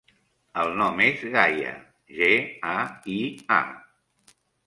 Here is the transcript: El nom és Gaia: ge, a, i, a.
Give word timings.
El 0.61 0.69
nom 0.77 1.01
és 1.07 1.19
Gaia: 1.35 1.75
ge, 2.21 2.31
a, 2.71 2.73
i, 3.17 3.19
a. 3.61 4.35